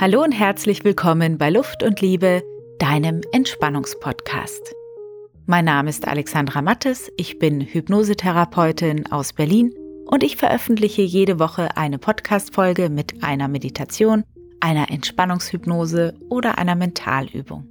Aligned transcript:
Hallo 0.00 0.22
und 0.22 0.30
herzlich 0.30 0.84
willkommen 0.84 1.38
bei 1.38 1.50
Luft 1.50 1.82
und 1.82 2.00
Liebe, 2.00 2.44
deinem 2.78 3.20
Entspannungspodcast. 3.32 4.72
Mein 5.46 5.64
Name 5.64 5.90
ist 5.90 6.06
Alexandra 6.06 6.62
Mattes, 6.62 7.10
ich 7.16 7.40
bin 7.40 7.60
Hypnosetherapeutin 7.60 9.10
aus 9.10 9.32
Berlin 9.32 9.74
und 10.06 10.22
ich 10.22 10.36
veröffentliche 10.36 11.02
jede 11.02 11.40
Woche 11.40 11.76
eine 11.76 11.98
Podcast-Folge 11.98 12.90
mit 12.90 13.24
einer 13.24 13.48
Meditation, 13.48 14.22
einer 14.60 14.88
Entspannungshypnose 14.88 16.14
oder 16.28 16.58
einer 16.58 16.76
Mentalübung. 16.76 17.66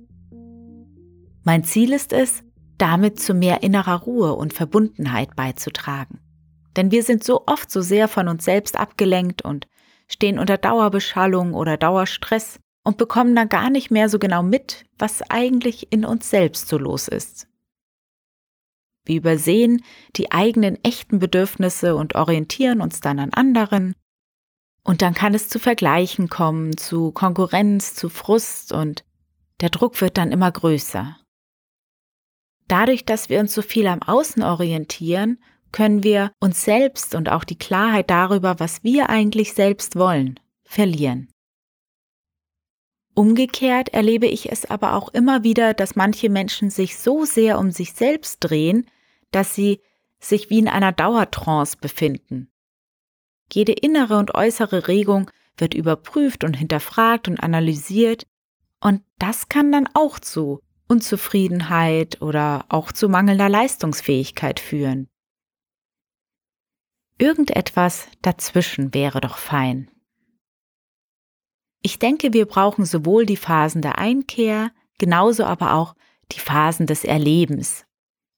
Mein 1.46 1.64
Ziel 1.64 1.94
ist 1.94 2.12
es, 2.12 2.44
damit 2.78 3.22
zu 3.22 3.36
mehr 3.36 3.64
innerer 3.64 4.02
Ruhe 4.02 4.34
und 4.34 4.52
Verbundenheit 4.52 5.38
beizutragen. 5.38 6.20
Denn 6.76 6.92
wir 6.92 7.04
sind 7.04 7.24
so 7.24 7.44
oft 7.46 7.72
so 7.72 7.80
sehr 7.80 8.10
von 8.10 8.28
uns 8.28 8.44
selbst 8.44 8.78
abgelenkt 8.78 9.46
und 9.46 9.66
stehen 10.08 10.40
unter 10.40 10.58
Dauerbeschallung 10.58 11.54
oder 11.54 11.78
Dauerstress 11.78 12.60
und 12.84 12.98
bekommen 12.98 13.36
dann 13.36 13.50
gar 13.50 13.70
nicht 13.70 13.92
mehr 13.92 14.10
so 14.10 14.20
genau 14.20 14.44
mit, 14.44 14.86
was 14.98 15.22
eigentlich 15.30 15.92
in 15.92 16.06
uns 16.06 16.30
selbst 16.30 16.68
so 16.70 16.78
los 16.78 17.08
ist. 17.08 17.48
Wir 19.06 19.18
übersehen 19.18 19.84
die 20.16 20.32
eigenen 20.32 20.84
echten 20.84 21.20
Bedürfnisse 21.20 21.96
und 21.96 22.16
orientieren 22.16 22.82
uns 22.82 23.00
dann 23.00 23.20
an 23.20 23.34
anderen. 23.34 23.96
Und 24.84 25.02
dann 25.02 25.14
kann 25.14 25.34
es 25.34 25.50
zu 25.50 25.60
Vergleichen 25.60 26.30
kommen, 26.30 26.78
zu 26.78 27.12
Konkurrenz, 27.12 27.94
zu 27.94 28.10
Frust 28.10 28.72
und 28.72 29.06
der 29.62 29.70
Druck 29.70 30.00
wird 30.02 30.18
dann 30.18 30.32
immer 30.32 30.52
größer. 30.52 31.18
Dadurch, 32.68 33.06
dass 33.06 33.30
wir 33.30 33.40
uns 33.40 33.54
so 33.54 33.62
viel 33.62 33.88
am 33.88 34.02
Außen 34.02 34.44
orientieren, 34.44 35.40
können 35.78 36.02
wir 36.02 36.32
uns 36.40 36.64
selbst 36.64 37.14
und 37.14 37.30
auch 37.30 37.44
die 37.44 37.60
Klarheit 37.60 38.10
darüber, 38.10 38.60
was 38.60 38.84
wir 38.84 39.12
eigentlich 39.12 39.54
selbst 39.54 39.96
wollen, 39.96 40.40
verlieren. 40.64 41.30
Umgekehrt 43.14 43.90
erlebe 43.90 44.26
ich 44.26 44.52
es 44.52 44.66
aber 44.66 44.96
auch 44.96 45.10
immer 45.10 45.44
wieder, 45.44 45.76
dass 45.76 45.96
manche 45.96 46.32
Menschen 46.32 46.72
sich 46.72 46.98
so 46.98 47.26
sehr 47.26 47.60
um 47.60 47.70
sich 47.70 47.94
selbst 47.94 48.40
drehen, 48.40 48.90
dass 49.30 49.54
sie 49.54 49.80
sich 50.18 50.50
wie 50.50 50.58
in 50.58 50.68
einer 50.68 50.94
Dauertrance 50.94 51.78
befinden. 51.80 52.50
Jede 53.54 53.74
innere 53.74 54.18
und 54.18 54.34
äußere 54.34 54.88
Regung 54.88 55.30
wird 55.58 55.76
überprüft 55.76 56.44
und 56.44 56.56
hinterfragt 56.56 57.28
und 57.28 57.40
analysiert, 57.40 58.26
und 58.80 59.04
das 59.20 59.48
kann 59.48 59.72
dann 59.72 59.88
auch 59.94 60.18
zu 60.18 60.60
Unzufriedenheit 60.88 62.20
oder 62.24 62.66
auch 62.70 62.92
zu 62.92 63.10
mangelnder 63.10 63.48
Leistungsfähigkeit 63.48 64.60
führen. 64.60 65.08
Irgendetwas 67.20 68.08
dazwischen 68.22 68.94
wäre 68.94 69.22
doch 69.22 69.38
fein. 69.38 69.90
Ich 71.82 72.00
denke, 72.00 72.34
wir 72.34 72.46
brauchen 72.46 72.86
sowohl 72.86 73.26
die 73.26 73.38
Phasen 73.38 73.82
der 73.82 73.98
Einkehr, 73.98 74.72
genauso 75.00 75.46
aber 75.46 75.74
auch 75.74 75.96
die 76.32 76.40
Phasen 76.40 76.86
des 76.86 77.04
Erlebens 77.04 77.86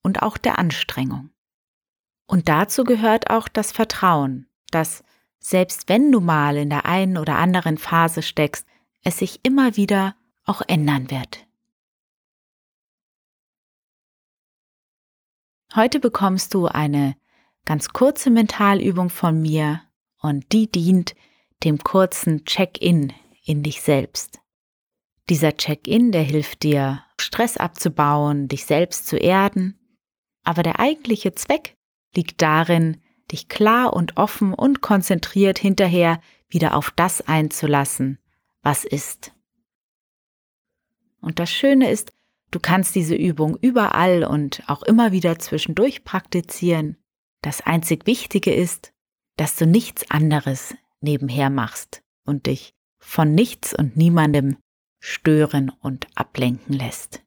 und 0.02 0.22
auch 0.22 0.38
der 0.38 0.60
Anstrengung. 0.60 1.32
Und 2.26 2.48
dazu 2.48 2.84
gehört 2.84 3.30
auch 3.30 3.48
das 3.48 3.72
Vertrauen, 3.72 4.48
dass 4.72 5.04
selbst 5.40 5.90
wenn 5.90 6.12
du 6.12 6.22
mal 6.22 6.58
in 6.58 6.70
der 6.70 6.86
einen 6.86 7.18
oder 7.18 7.38
anderen 7.38 7.78
Phase 7.78 8.22
steckst, 8.22 8.68
es 9.04 9.18
sich 9.18 9.40
immer 9.44 9.76
wieder 9.78 10.16
auch 10.46 10.62
ändern 10.68 11.10
wird. 11.10 11.48
Heute 15.76 16.00
bekommst 16.00 16.54
du 16.54 16.68
eine 16.68 17.16
ganz 17.66 17.90
kurze 17.90 18.30
Mentalübung 18.30 19.10
von 19.10 19.42
mir 19.42 19.82
und 20.22 20.52
die 20.52 20.70
dient 20.72 21.16
dem 21.64 21.80
kurzen 21.80 22.46
Check-in 22.46 23.14
in 23.44 23.64
dich 23.64 23.82
selbst. 23.82 24.40
Dieser 25.30 25.56
Check-in, 25.56 26.12
der 26.12 26.24
hilft 26.24 26.64
dir, 26.64 27.04
Stress 27.20 27.58
abzubauen, 27.58 28.48
dich 28.48 28.66
selbst 28.66 29.08
zu 29.08 29.18
erden, 29.18 29.80
aber 30.44 30.64
der 30.64 30.80
eigentliche 30.80 31.36
Zweck 31.36 31.78
liegt 32.16 32.42
darin, 32.42 33.02
dich 33.32 33.48
klar 33.48 33.94
und 33.94 34.18
offen 34.18 34.54
und 34.54 34.82
konzentriert 34.82 35.60
hinterher 35.60 36.20
wieder 36.48 36.76
auf 36.76 36.92
das 36.92 37.22
einzulassen, 37.28 38.18
was 38.62 38.86
ist. 38.86 39.34
Und 41.22 41.40
das 41.40 41.52
Schöne 41.52 41.92
ist, 41.92 42.12
du 42.52 42.60
kannst 42.60 42.96
diese 42.96 43.16
Übung 43.16 43.58
überall 43.62 44.24
und 44.24 44.64
auch 44.68 44.84
immer 44.84 45.12
wieder 45.12 45.38
zwischendurch 45.38 46.04
praktizieren. 46.04 46.98
Das 47.42 47.62
einzig 47.62 48.06
Wichtige 48.06 48.54
ist, 48.54 48.94
dass 49.38 49.56
du 49.56 49.66
nichts 49.66 50.10
anderes 50.12 50.76
nebenher 51.02 51.50
machst 51.50 52.04
und 52.26 52.48
dich 52.48 52.74
von 52.98 53.34
nichts 53.34 53.74
und 53.74 53.96
niemandem 53.96 54.58
stören 55.00 55.72
und 55.82 56.08
ablenken 56.16 56.74
lässt. 56.74 57.24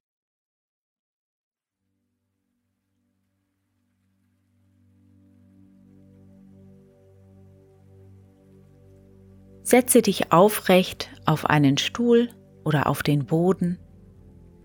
Setze 9.62 10.02
dich 10.02 10.32
aufrecht 10.32 11.08
auf 11.24 11.46
einen 11.46 11.78
Stuhl 11.78 12.28
oder 12.64 12.88
auf 12.88 13.02
den 13.02 13.24
Boden 13.24 13.78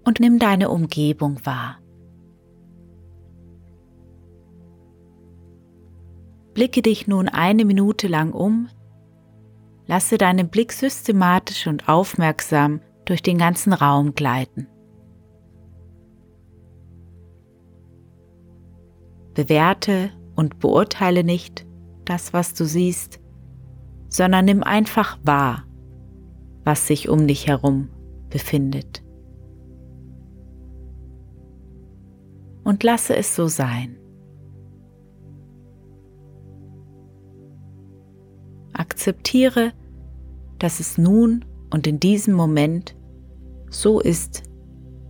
und 0.03 0.19
nimm 0.19 0.39
deine 0.39 0.69
Umgebung 0.69 1.45
wahr. 1.45 1.79
Blicke 6.57 6.81
dich 6.81 7.05
nun 7.05 7.29
eine 7.29 7.65
Minute 7.65 8.07
lang 8.07 8.31
um, 8.31 8.67
lasse 9.85 10.17
deinen 10.17 10.49
Blick 10.49 10.73
systematisch 10.73 11.67
und 11.67 11.87
aufmerksam 11.87 12.81
durch 13.05 13.21
den 13.21 13.37
ganzen 13.37 13.73
Raum 13.73 14.15
gleiten. 14.15 14.65
Bewerte 19.35 20.09
und 20.35 20.57
beurteile 20.57 21.23
nicht 21.23 21.67
das, 22.05 22.33
was 22.33 22.55
du 22.55 22.65
siehst, 22.65 23.19
sondern 24.09 24.45
nimm 24.45 24.63
einfach 24.63 25.19
wahr, 25.23 25.63
was 26.63 26.87
sich 26.87 27.07
um 27.07 27.27
dich 27.27 27.45
herum 27.45 27.89
befindet. 28.31 29.03
Und 32.63 32.81
lasse 32.81 33.15
es 33.15 33.35
so 33.35 33.47
sein. 33.47 33.99
Akzeptiere, 38.77 39.73
dass 40.59 40.79
es 40.79 40.97
nun 40.97 41.45
und 41.69 41.87
in 41.87 41.99
diesem 41.99 42.33
Moment 42.33 42.95
so 43.69 43.99
ist, 43.99 44.43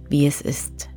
wie 0.10 0.26
es 0.26 0.42
ist. 0.42 0.90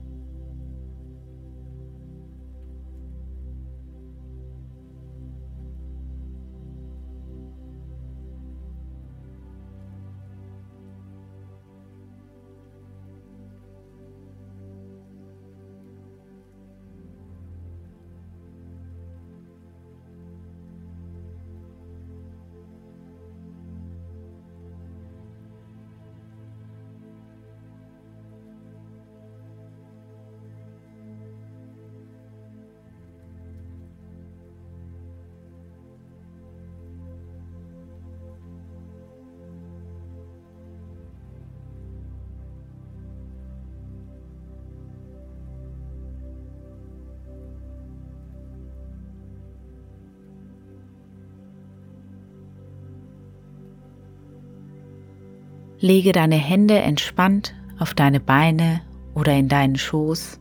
Lege 55.82 56.12
deine 56.12 56.36
Hände 56.36 56.78
entspannt 56.78 57.54
auf 57.78 57.94
deine 57.94 58.20
Beine 58.20 58.82
oder 59.14 59.34
in 59.34 59.48
deinen 59.48 59.76
Schoß 59.76 60.38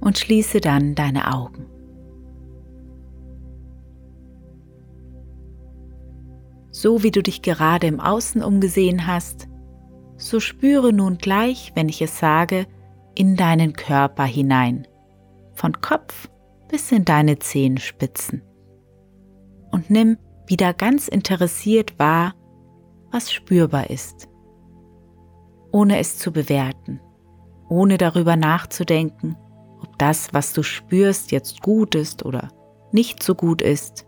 und 0.00 0.18
schließe 0.18 0.60
dann 0.60 0.96
deine 0.96 1.32
Augen. 1.32 1.66
So 6.72 7.04
wie 7.04 7.12
du 7.12 7.22
dich 7.22 7.42
gerade 7.42 7.86
im 7.86 8.00
Außen 8.00 8.42
umgesehen 8.42 9.06
hast, 9.06 9.46
so 10.16 10.40
spüre 10.40 10.92
nun 10.92 11.18
gleich, 11.18 11.70
wenn 11.76 11.88
ich 11.88 12.02
es 12.02 12.18
sage, 12.18 12.66
in 13.14 13.36
deinen 13.36 13.74
Körper 13.74 14.24
hinein, 14.24 14.88
von 15.54 15.80
Kopf 15.80 16.28
bis 16.68 16.90
in 16.90 17.04
deine 17.04 17.38
Zehenspitzen. 17.38 18.42
Und 19.70 19.90
nimm 19.90 20.18
wieder 20.46 20.74
ganz 20.74 21.06
interessiert 21.06 21.98
wahr, 22.00 22.34
was 23.12 23.30
spürbar 23.30 23.90
ist 23.90 24.29
ohne 25.72 25.98
es 25.98 26.18
zu 26.18 26.32
bewerten, 26.32 27.00
ohne 27.68 27.98
darüber 27.98 28.36
nachzudenken, 28.36 29.36
ob 29.82 29.98
das, 29.98 30.32
was 30.32 30.52
du 30.52 30.62
spürst, 30.62 31.32
jetzt 31.32 31.62
gut 31.62 31.94
ist 31.94 32.24
oder 32.24 32.48
nicht 32.92 33.22
so 33.22 33.34
gut 33.34 33.62
ist. 33.62 34.06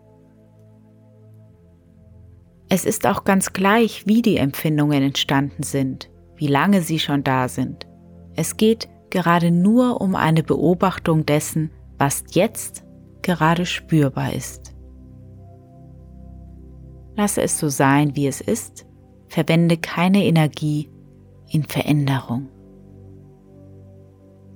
Es 2.69 2.85
ist 2.85 3.05
auch 3.05 3.23
ganz 3.23 3.53
gleich, 3.53 4.07
wie 4.07 4.21
die 4.21 4.37
Empfindungen 4.37 5.03
entstanden 5.03 5.63
sind, 5.63 6.09
wie 6.35 6.47
lange 6.47 6.81
sie 6.81 6.99
schon 6.99 7.23
da 7.23 7.47
sind. 7.47 7.87
Es 8.35 8.57
geht 8.57 8.89
gerade 9.09 9.51
nur 9.51 10.01
um 10.01 10.15
eine 10.15 10.43
Beobachtung 10.43 11.25
dessen, 11.25 11.69
was 11.97 12.23
jetzt 12.31 12.83
gerade 13.21 13.65
spürbar 13.65 14.33
ist. 14.33 14.73
Lasse 17.15 17.43
es 17.43 17.59
so 17.59 17.69
sein, 17.69 18.15
wie 18.15 18.27
es 18.27 18.41
ist, 18.41 18.87
verwende 19.27 19.77
keine 19.77 20.25
Energie 20.25 20.89
in 21.53 21.63
Veränderung. 21.63 22.49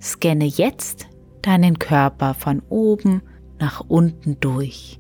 Scanne 0.02 0.46
jetzt 0.46 1.08
deinen 1.42 1.80
Körper 1.80 2.34
von 2.34 2.62
oben 2.70 3.22
nach 3.60 3.84
unten 3.88 4.40
durch. 4.40 5.00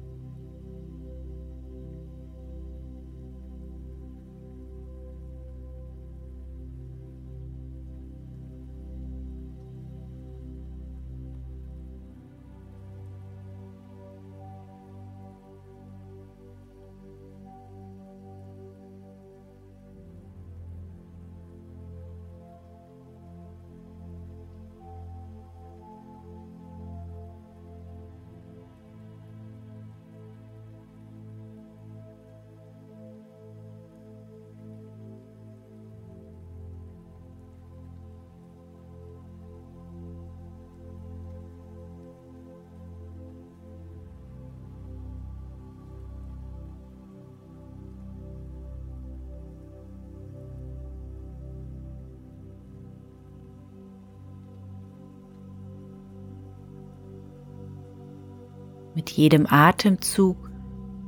Mit 59.07 59.15
jedem 59.15 59.47
Atemzug 59.49 60.35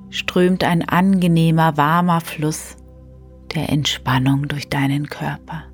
strömt 0.10 0.64
ein 0.64 0.88
angenehmer, 0.88 1.76
warmer 1.76 2.22
Fluss 2.22 2.78
der 3.54 3.68
Entspannung 3.68 4.48
durch 4.48 4.70
deinen 4.70 5.08
Körper. 5.08 5.66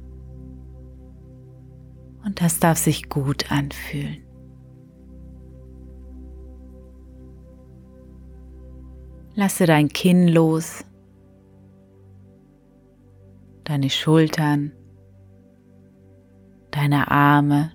Und 2.25 2.41
das 2.41 2.59
darf 2.59 2.79
sich 2.79 3.09
gut 3.09 3.51
anfühlen. 3.51 4.23
Lasse 9.35 9.67
dein 9.67 9.89
Kinn 9.89 10.27
los, 10.27 10.83
deine 13.65 13.91
Schultern, 13.91 14.71
deine 16.71 17.11
Arme, 17.11 17.74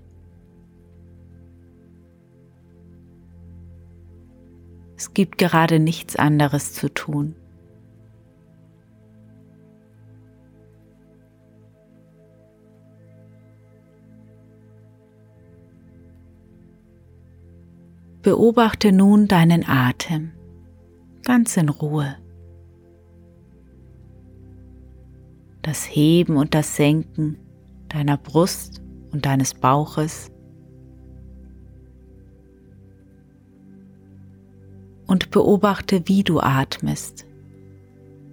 Es 5.01 5.15
gibt 5.15 5.39
gerade 5.39 5.79
nichts 5.79 6.15
anderes 6.15 6.75
zu 6.75 6.93
tun. 6.93 7.35
Beobachte 18.21 18.93
nun 18.93 19.27
deinen 19.27 19.67
Atem 19.67 20.33
ganz 21.25 21.57
in 21.57 21.71
Ruhe. 21.71 22.19
Das 25.63 25.85
Heben 25.85 26.37
und 26.37 26.53
das 26.53 26.77
Senken 26.77 27.39
deiner 27.89 28.19
Brust 28.19 28.83
und 29.13 29.25
deines 29.25 29.55
Bauches 29.55 30.31
und 35.11 35.33
beobachte, 35.33 36.07
wie 36.07 36.23
du 36.23 36.39
atmest. 36.39 37.27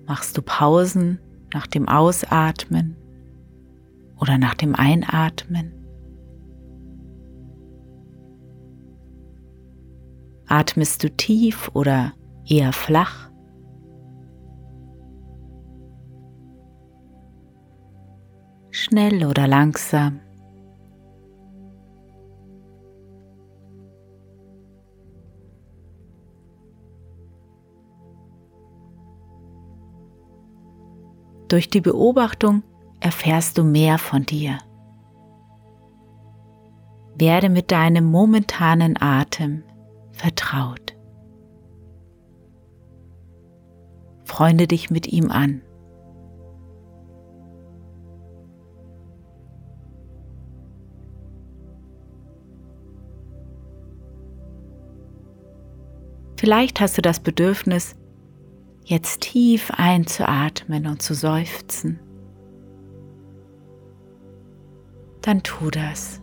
Machst 0.05 0.37
du 0.37 0.43
Pausen 0.43 1.19
nach 1.51 1.65
dem 1.65 1.89
Ausatmen 1.89 2.95
oder 4.19 4.37
nach 4.37 4.53
dem 4.53 4.75
Einatmen? 4.75 5.73
Atmest 10.45 11.03
du 11.03 11.09
tief 11.09 11.71
oder 11.73 12.13
eher 12.45 12.71
flach? 12.73 13.31
Schnell 18.69 19.25
oder 19.25 19.47
langsam? 19.47 20.19
Durch 31.47 31.69
die 31.69 31.81
Beobachtung 31.81 32.63
erfährst 32.99 33.57
du 33.57 33.63
mehr 33.63 33.97
von 33.97 34.23
dir. 34.23 34.57
Werde 37.15 37.49
mit 37.49 37.71
deinem 37.71 38.05
momentanen 38.05 38.95
Atem 38.99 39.63
vertraut. 40.11 40.95
Freunde 44.25 44.67
dich 44.67 44.89
mit 44.89 45.07
ihm 45.07 45.31
an. 45.31 45.61
Vielleicht 56.39 56.81
hast 56.81 56.97
du 56.97 57.01
das 57.01 57.19
Bedürfnis, 57.19 57.95
jetzt 58.87 59.19
tief 59.19 59.69
einzuatmen 59.75 60.87
und 60.87 61.01
zu 61.01 61.13
seufzen, 61.13 61.99
dann 65.21 65.43
tu 65.43 65.69
das. 65.69 66.21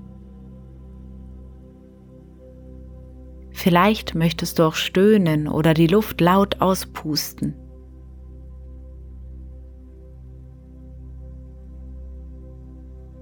Vielleicht 3.50 4.14
möchtest 4.14 4.58
du 4.58 4.62
auch 4.62 4.74
stöhnen 4.74 5.46
oder 5.46 5.74
die 5.74 5.86
Luft 5.86 6.22
laut 6.22 6.62
auspusten. 6.62 7.54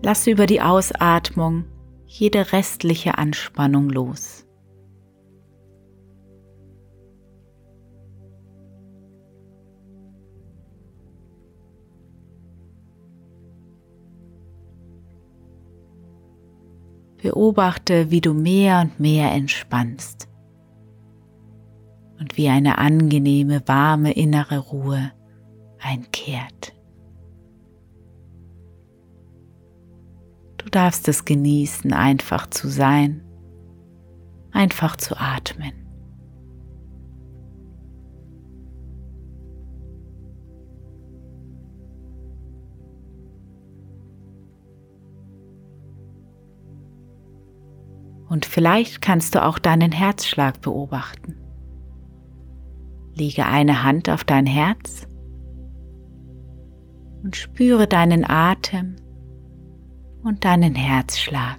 Lass 0.05 0.27
über 0.29 0.47
die 0.47 0.61
Ausatmung 0.61 1.65
jede 2.07 2.53
restliche 2.53 3.19
Anspannung 3.19 3.91
los. 3.91 4.47
Beobachte, 17.23 18.11
wie 18.11 18.21
du 18.21 18.35
mehr 18.35 18.81
und 18.81 18.99
mehr 18.99 19.31
entspannst 19.31 20.29
und 22.19 22.37
wie 22.37 22.49
eine 22.49 22.79
angenehme, 22.79 23.63
warme 23.67 24.13
innere 24.13 24.59
Ruhe 24.59 25.13
einkehrt. 25.79 26.75
Du 30.59 30.69
darfst 30.69 31.07
es 31.07 31.25
genießen, 31.25 31.93
einfach 31.93 32.49
zu 32.51 32.69
sein, 32.69 33.23
einfach 34.51 34.97
zu 34.97 35.17
atmen. 35.17 35.82
Und 48.33 48.47
vielleicht 48.47 49.03
kannst 49.03 49.35
du 49.35 49.45
auch 49.45 49.59
deinen 49.59 49.93
Herzschlag 49.93 50.63
beobachten. 50.63 51.37
Lege 53.13 53.45
eine 53.45 53.83
Hand 53.83 54.09
auf 54.09 54.25
dein 54.25 54.47
Herz 54.47 55.07
und 57.23 57.37
spüre 57.37 57.87
deinen 57.87 58.25
Atem 58.25 58.97
und 60.23 60.47
deinen 60.47 60.75
Herzschlag. 60.75 61.59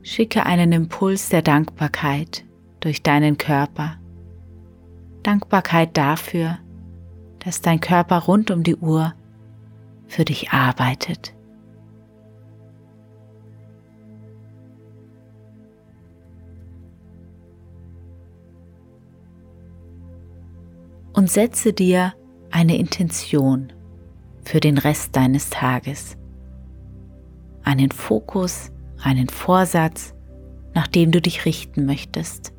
Schicke 0.00 0.46
einen 0.46 0.72
Impuls 0.72 1.28
der 1.28 1.42
Dankbarkeit 1.42 2.43
durch 2.84 3.02
deinen 3.02 3.38
Körper. 3.38 3.96
Dankbarkeit 5.22 5.96
dafür, 5.96 6.58
dass 7.38 7.62
dein 7.62 7.80
Körper 7.80 8.18
rund 8.18 8.50
um 8.50 8.62
die 8.62 8.76
Uhr 8.76 9.14
für 10.06 10.26
dich 10.26 10.50
arbeitet. 10.50 11.34
Und 21.14 21.30
setze 21.30 21.72
dir 21.72 22.12
eine 22.50 22.76
Intention 22.76 23.72
für 24.44 24.60
den 24.60 24.76
Rest 24.76 25.16
deines 25.16 25.48
Tages, 25.48 26.18
einen 27.62 27.92
Fokus 27.92 28.70
einen 29.04 29.28
Vorsatz, 29.28 30.14
nach 30.74 30.86
dem 30.86 31.12
du 31.12 31.20
dich 31.20 31.44
richten 31.44 31.86
möchtest. 31.86 32.53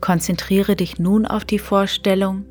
Konzentriere 0.00 0.76
dich 0.76 0.98
nun 0.98 1.26
auf 1.26 1.44
die 1.44 1.58
Vorstellung, 1.58 2.44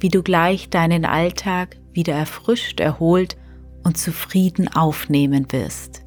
wie 0.00 0.08
du 0.08 0.22
gleich 0.22 0.70
deinen 0.70 1.04
Alltag 1.04 1.76
wieder 1.92 2.14
erfrischt, 2.14 2.80
erholt 2.80 3.36
und 3.84 3.98
zufrieden 3.98 4.68
aufnehmen 4.68 5.50
wirst. 5.52 6.02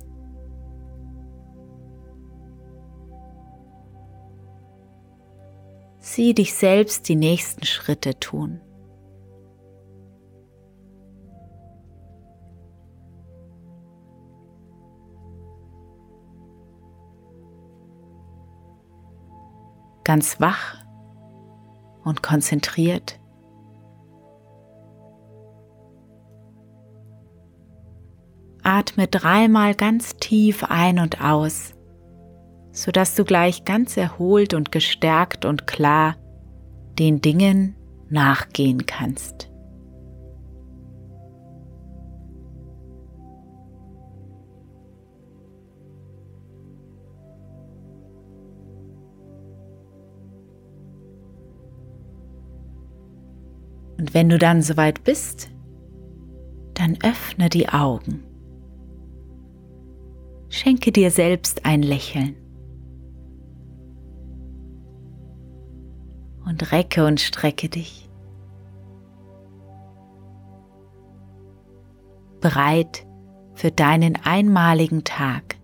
Sieh 6.00 6.34
dich 6.34 6.54
selbst 6.54 7.08
die 7.10 7.16
nächsten 7.16 7.66
Schritte 7.66 8.20
tun. 8.20 8.62
Ganz 20.04 20.40
wach 20.40 20.87
und 22.08 22.24
konzentriert. 22.24 23.20
Atme 28.64 29.08
dreimal 29.08 29.76
ganz 29.76 30.18
tief 30.18 30.64
ein 30.64 31.00
und 31.00 31.22
aus 31.22 31.78
sodass 32.78 33.16
du 33.16 33.26
gleich 33.26 33.66
ganz 33.66 33.98
erholt 33.98 34.54
und 34.54 34.72
gestärkt 34.72 35.46
und 35.46 35.66
klar 35.66 36.16
den 37.00 37.22
Dingen 37.22 37.76
nachgehen 38.08 38.86
kannst. 38.86 39.47
Und 53.98 54.14
wenn 54.14 54.30
du 54.30 54.38
dann 54.38 54.62
soweit 54.62 55.04
bist, 55.04 55.50
dann 56.74 56.98
öffne 57.04 57.50
die 57.50 57.70
Augen. 57.70 58.24
Schenke 60.50 60.92
dir 60.92 61.12
selbst 61.12 61.66
ein 61.66 61.82
Lächeln. 61.82 62.36
und 66.48 66.72
recke 66.72 67.06
und 67.06 67.20
strecke 67.20 67.70
dich. 67.70 68.10
Bereit 72.40 73.06
für 73.54 73.72
deinen 73.72 74.16
einmaligen 74.24 75.04
Tag. 75.04 75.57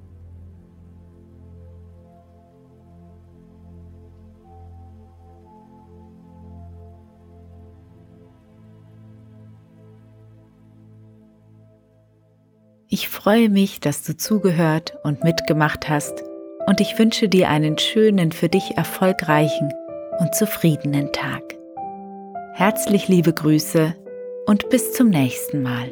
Ich 12.93 13.09
freue 13.09 13.49
mich, 13.49 13.79
dass 13.79 14.03
du 14.03 14.15
zugehört 14.15 14.93
und 15.01 15.23
mitgemacht 15.23 15.89
hast 15.89 16.13
und 16.67 16.79
ich 16.79 16.99
wünsche 16.99 17.27
dir 17.27 17.49
einen 17.49 17.79
schönen, 17.79 18.31
für 18.31 18.49
dich 18.49 18.77
erfolgreichen 18.77 19.73
und 20.19 20.35
zufriedenen 20.35 21.11
Tag. 21.11 21.41
Herzlich 22.53 23.07
liebe 23.07 23.33
Grüße 23.33 23.95
und 24.45 24.69
bis 24.69 24.93
zum 24.93 25.09
nächsten 25.09 25.63
Mal. 25.63 25.91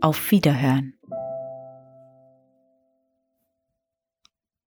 Auf 0.00 0.30
Wiederhören. 0.30 0.99